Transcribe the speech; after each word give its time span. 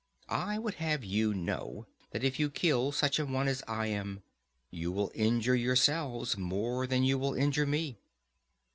I 0.29 0.57
would 0.57 0.73
have 0.81 1.03
you 1.03 1.31
know, 1.35 1.85
that 2.09 2.23
if 2.23 2.39
you 2.39 2.49
kill 2.49 2.91
such 2.91 3.19
an 3.19 3.31
one 3.31 3.47
as 3.47 3.61
I 3.67 3.85
am, 3.85 4.23
you 4.71 4.91
will 4.91 5.11
injure 5.13 5.53
yourselves 5.53 6.35
more 6.35 6.87
than 6.87 7.03
you 7.03 7.19
will 7.19 7.35
injure 7.35 7.67
me. 7.67 7.99